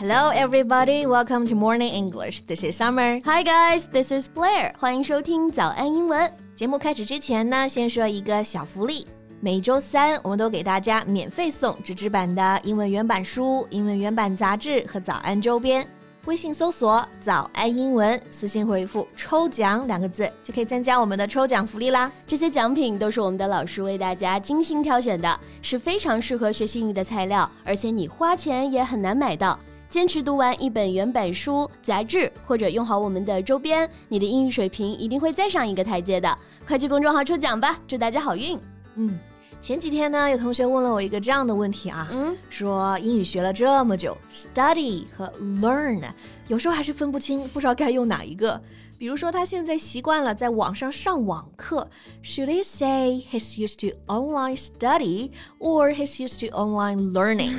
[0.00, 1.04] Hello, everybody.
[1.04, 2.40] Welcome to Morning English.
[2.46, 3.20] This is Summer.
[3.26, 3.82] Hi, guys.
[3.92, 4.72] This is Blair.
[4.78, 6.32] 欢迎收听早安英文。
[6.54, 9.06] 节目开始之前呢，先说一个小福利。
[9.42, 15.86] 每周三，我们都给大家免费送纸质版的英文原版书、英文原版杂志和早安周边。
[16.24, 22.10] 微信搜索“早安英文”，私信回复“抽奖”两个字，就可以参加我们的抽奖福利啦。
[22.26, 29.58] 这些奖品都是我们的老师为大家精心挑选的，是非常适合学习英语的材料，而且你花钱也很难买到。
[29.90, 36.38] 坚持读完一本原版书、杂志，或者用好我们的周边，你的英语水平一定会再上一个台阶的。
[36.64, 38.56] 快去公众号抽奖吧，祝大家好运！
[38.94, 39.18] 嗯，
[39.60, 45.26] 前几天呢，有同学问了我一个这样的问题啊，嗯，说英语学了这么久，study 和
[45.60, 46.00] learn，
[46.46, 48.62] 有时候还是分不清，不知道该用哪一个。
[49.00, 51.88] 比如说，他现在习惯了在网上上网课
[52.22, 57.50] ，Should he say he's used to online study or he's used to online learning？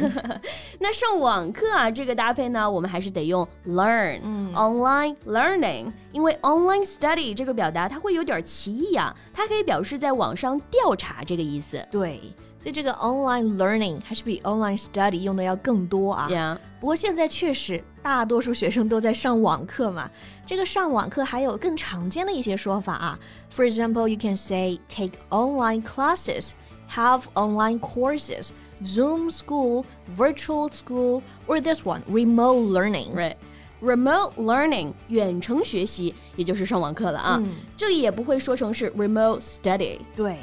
[0.80, 11.84] 那上网课啊，这个搭配呢，我们还是得用 learn，嗯，online learning，因为 online study 这个表达它会有点歧义啊，它可以表示在网上调查这个意思。
[11.90, 12.22] 对。
[12.61, 16.29] 所以这个 online learning 还是比 online study 用的要更多啊。
[16.31, 16.59] Yeah.
[16.81, 20.11] 不过现在确实大多数学生都在上网课嘛。
[20.45, 23.19] 这个上网课还有更常见的一些说法啊。
[23.55, 26.53] For example, you can say take online classes,
[26.91, 28.51] have online courses,
[28.85, 29.85] Zoom school,
[30.17, 33.13] virtual school, or this one, remote learning.
[33.13, 33.37] Right.
[33.81, 37.39] Remote learning 远程学习，也就是上网课了啊。
[37.43, 39.99] 嗯、这里也不会说成是 remote study。
[40.17, 40.37] 对。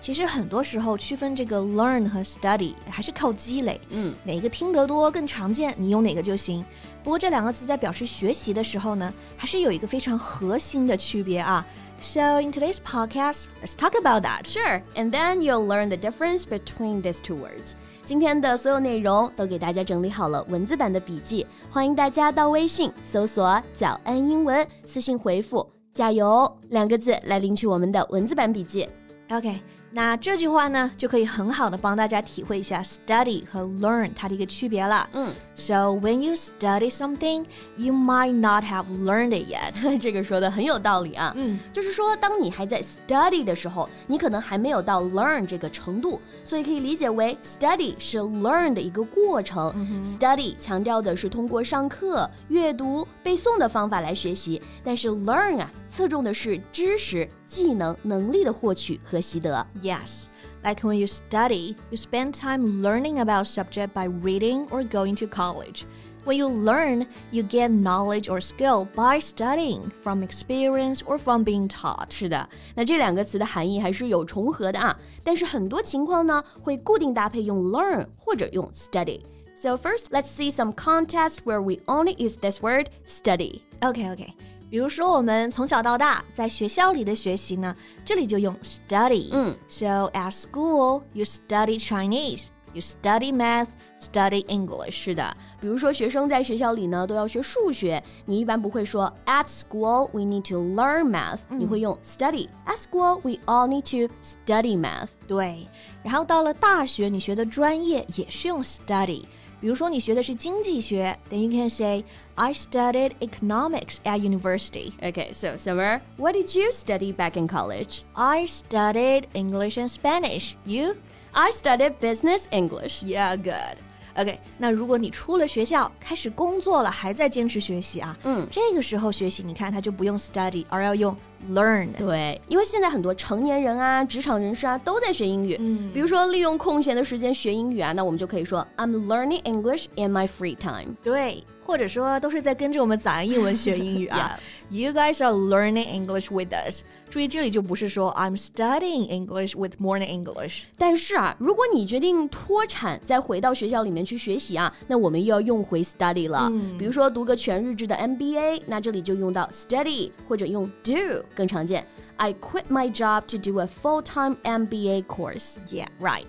[0.00, 6.64] 其实很多时候区分这个 learn 和 study 还是靠积累，嗯，哪个听得多更常见，你用哪个就行。
[7.04, 11.66] 不过这两个词在表示学习的时候呢，还是有一个非常核心的区别啊。
[12.00, 14.44] So in today's podcast, let's talk about that.
[14.44, 17.72] Sure, and then you'll learn the difference between these two words.
[18.06, 28.88] 今天的所有内容都给大家整理好了文字版的笔记，欢迎大家到微信搜索“早安英文”，私信回复“加油”两个字来领取我们的文字版笔记。
[29.28, 29.60] OK。
[29.92, 35.08] 那这句话呢，就可以很好的帮大家体会一下 study 和 learn 它的一个区别了。
[35.12, 37.44] 嗯，So when you study something,
[37.76, 39.98] you might not have learned it yet。
[39.98, 41.32] 这个说的很有道理啊。
[41.36, 49.74] 嗯，就是说，当你还在 study 的时候，你可能还没有到 learn 这个程度，所以可以理解为 study 是 learn 的一个过程。
[50.04, 59.66] Study 强调的是通过上课、阅读、背诵的方法来学习，但是 learn 啊，侧重的是知识、技能、能力的获取和习得。
[59.81, 60.29] Yes.
[60.63, 65.27] Like when you study, you spend time learning about subject by reading or going to
[65.27, 65.85] college.
[66.25, 71.67] When you learn, you get knowledge or skill by studying from experience or from being
[71.67, 72.11] taught.
[72.11, 79.21] 是的，那这两个词的含义还是有重合的啊，但是很多情况呢会固定搭配用 learn 或者用 study.
[79.53, 83.61] So first, let's see some context where we only use this word study.
[83.81, 84.33] Okay, okay.
[84.70, 89.28] 比如说，我们从小到大在学校里的学习呢，这里就用 study。
[89.32, 93.66] 嗯，So at school you study Chinese, you study math,
[94.00, 94.92] study English。
[94.92, 102.48] 是的，比如说学生在学校里呢都要学数学，你一般不会说 At school we need to learn math，、嗯、你会用 study。
[102.64, 105.08] At school we all need to study math。
[105.26, 105.66] 对，
[106.04, 109.24] 然后到了大学，你学的专业也是用 study。
[109.61, 112.03] 比如说你学的是经济学，then you can say
[112.35, 114.91] I studied economics at university.
[115.01, 118.01] Okay, so Summer, what did you study back in college?
[118.13, 120.55] I studied English and Spanish.
[120.65, 120.95] You?
[121.31, 123.03] I studied business English.
[123.03, 123.77] Yeah, good.
[124.17, 131.15] OK，那如果你出了学校，开始工作了，还在坚持学习啊，嗯，这个时候学习，你看他就不用 study，而要用
[131.50, 131.88] learn。
[131.96, 135.56] 对，因为现在很多成年人啊、职场人士啊都在学英语。
[135.58, 140.94] 嗯，比如说利用空闲的时间学英语啊，那我们就可以说 I'm learning English in my free time。
[141.02, 144.38] 对，或者说都是在跟着我们早安英文学英语啊。
[144.70, 146.84] You guys are learning English with us。
[147.10, 150.62] 注意，这里就不是说 I'm studying English with Morning English。
[150.78, 156.48] 但是啊，如果你决定脱产，再回到学校里面去学习啊，那我们又要用回 study 了。
[156.52, 161.84] 嗯，比如说读个全日制的 MBA，那这里就用到 study，或者用 do 更常见。
[162.16, 165.56] I quit my job to do a full-time MBA course.
[165.68, 166.26] Yeah, right.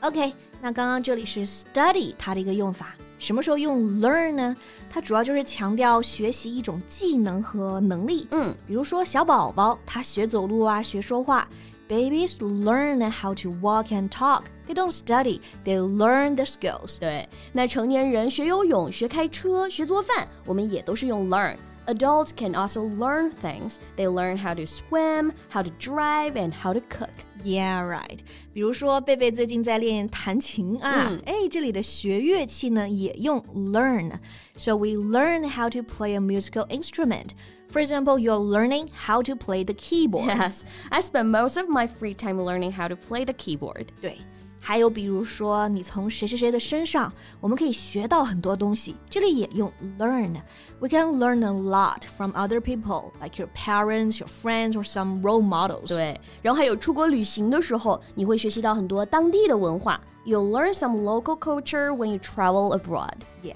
[0.00, 2.94] OK，那刚刚这里是 study 它的一个用法。
[3.19, 4.55] 什么时候用 learn 呢？
[4.89, 8.27] 它主要就是强调学习一种技能和能力。
[8.31, 11.47] 嗯，比如说小宝宝他学走路啊，学说话。
[11.89, 14.43] Babies learn how to walk and talk.
[14.65, 16.97] They don't study, they learn the skills.
[16.97, 23.75] 对，那成年人学游泳、学开车、学做饭，我们也都是用 learn。Adults can also learn things.
[23.97, 27.09] They learn how to swim, how to drive, and how to cook.
[27.43, 28.19] Yeah, right.
[28.53, 37.31] 比如说，贝贝最近在练弹琴啊，哎、嗯，这里的学乐器呢也用 learn。So we learn how to play a musical instrument.
[37.69, 40.27] For example, you're learning how to play the keyboard.
[40.27, 43.87] Yes, I spend most of my free time learning how to play the keyboard.
[43.99, 44.19] 对。
[44.60, 48.96] 还有比如说，你从谁谁谁的身上，我们可以学到很多东西。
[49.08, 50.34] 这里也用 learn。
[50.80, 55.42] We can learn a lot from other people, like your parents, your friends, or some role
[55.42, 55.88] models.
[55.88, 60.00] 对，然后还有出国旅行的时候，你会学习到很多当地的文化。
[60.24, 63.14] You'll learn some local culture when you travel abroad.
[63.42, 63.54] Yeah.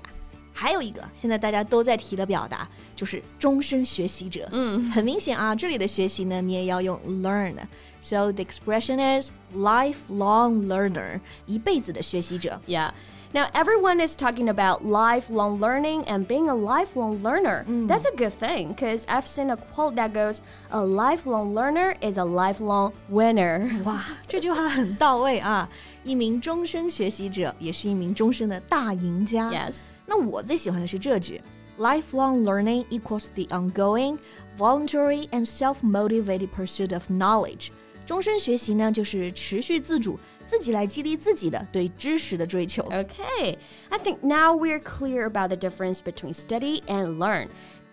[0.54, 4.49] 还有一个现在大家都在提的表达就是终身学习者。
[4.52, 7.54] 嗯，很明显啊，这里的学习呢，你也要用 learn。
[8.01, 12.60] So the expression is lifelong learner，一辈子的学习者。
[12.68, 12.92] Yeah.
[13.34, 17.66] Now, everyone is talking about lifelong learning and being a lifelong learner.
[17.66, 17.88] Mm.
[17.88, 20.39] That's a good thing because I've seen a quote that goes,
[20.69, 23.69] A lifelong learner is a lifelong winner.
[23.84, 25.68] 哇，这句话很到位啊！
[26.06, 29.51] 一名终身学习者也是一名终身的大赢家。
[29.51, 29.81] Yes.
[30.06, 31.42] 那我最喜欢的是这句：
[31.78, 34.18] Lifelong learning equals the ongoing,
[34.57, 37.72] voluntary, and self-motivated pursuit of knowledge.
[38.06, 42.81] 终身学习呢，就是持续自主、自己来激励自己的对知识的追求。
[42.84, 43.57] Okay,
[43.89, 47.50] I think now we're clear about the difference between study and learn.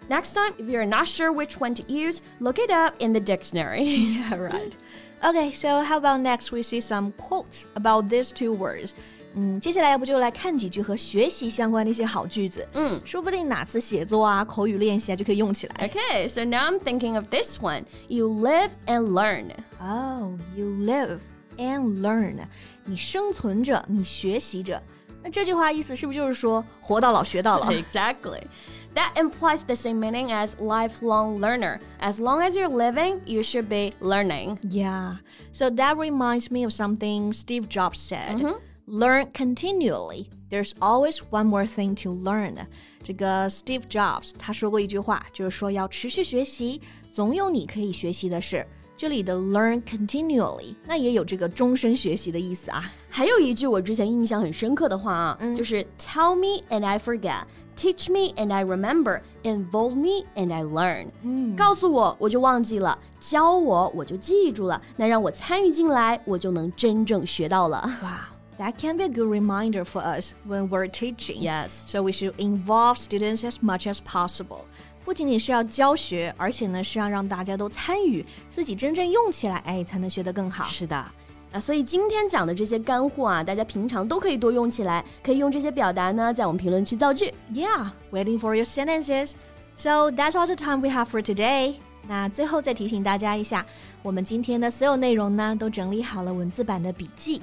[0.08, 3.20] Next time, if you're not sure which one to use, look it up in the
[3.20, 3.82] dictionary.
[3.82, 4.76] yeah, right.
[5.24, 8.94] Okay, so how about next we see some quotes about these two words?
[9.36, 12.66] 嗯，接下来要不就来看几句和学习相关的一些好句子。
[12.74, 15.88] 嗯，说不定哪次写作啊、口语练习啊就可以用起来。
[15.88, 17.84] Okay, so now I'm thinking of this one.
[18.06, 19.50] You live and learn.
[19.80, 21.18] Oh, you live
[21.58, 22.46] and learn.
[22.84, 24.80] 你生存着，你学习着。
[25.22, 27.72] 那这句话意思是不是就是说活到老学到老？
[27.72, 28.42] Exactly.
[28.94, 31.80] That implies the same meaning as lifelong learner.
[31.98, 34.58] As long as you're living, you should be learning.
[34.62, 35.16] Yeah.
[35.50, 38.36] So that reminds me of something Steve Jobs said.
[38.36, 38.54] Mm -hmm.
[38.88, 40.26] Learn continually.
[40.50, 42.56] There's always one more thing to learn.
[43.02, 46.80] 这个 Steve Jobs 他说过一句话，就是说要持续学习，
[47.12, 48.66] 总有你可以学习的事。
[48.96, 52.84] 这里的 learn continually，那也有这个终身学习的意思啊。
[53.08, 61.08] 还有一句我之前印象很深刻的话啊，嗯、就是 Tell me and I forget。Teach me and I remember, involve me and I learn。
[61.22, 67.78] 嗯，告诉我我就忘记了，教我我就记住了，那让我参与进来，我就能真正学到了。
[68.02, 68.28] 哇。
[68.58, 71.40] that can be a good reminder for us when we're teaching.
[71.40, 71.70] Yes.
[71.88, 74.64] So we should involve students as much as possible.
[75.04, 80.64] 不仅仅是要教学，而且呢是要让大家都参与，自己真正用起来，哎，才能学得更好。
[80.64, 81.04] 是的，
[81.52, 87.34] 那所以今天讲的这些干货啊，大家平常都可以多用起来，可以用这些表达呢，在我们评论区造句。
[87.52, 89.32] Yeah, waiting for your sentences.
[89.76, 91.74] So that's all the time we have for today.
[92.08, 93.66] 那最后再提醒大家一下，
[94.02, 97.42] 我们今天的所有内容呢，都整理好了文字版的笔记。